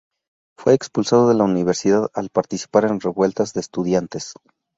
[0.57, 4.33] Fue expulsado de la universidad, al participar en revueltas de estudiantes.